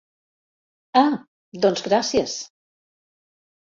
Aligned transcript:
Ah, 1.03 1.13
doncs 1.69 1.87
gràcies. 1.91 2.39